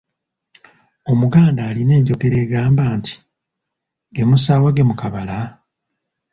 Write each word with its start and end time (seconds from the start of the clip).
Omuganda 1.11 1.61
alina 1.69 1.93
enjogera 1.99 2.37
egamba 2.45 2.83
nti. 2.97 3.13
“Ge 4.13 4.23
musaawa 4.29 4.69
gemukabala? 4.75 5.39